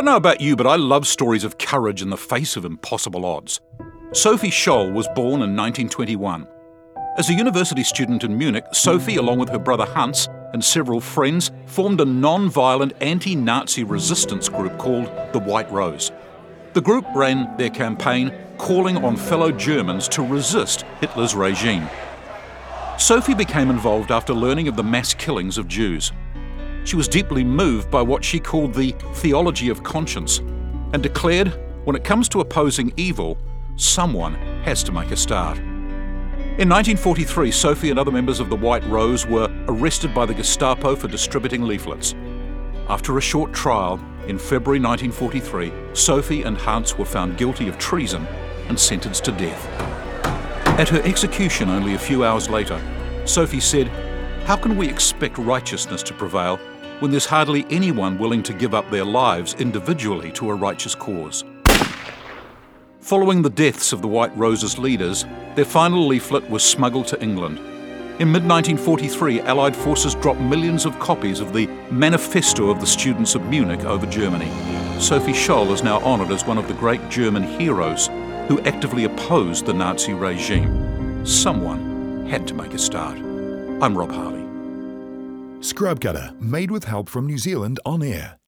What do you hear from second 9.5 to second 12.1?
her brother Hans and several friends, formed a